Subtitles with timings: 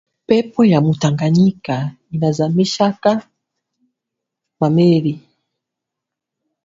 [0.27, 1.75] Pepo ya mu tanganyika
[2.13, 3.11] inazamishaka
[4.59, 5.13] ma meli